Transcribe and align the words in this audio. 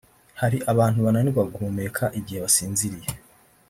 Hari 0.41 0.57
abantu 0.71 0.99
bananirwa 1.05 1.43
guhumeka 1.51 2.03
igihe 2.19 2.39
basinziriye 2.45 3.09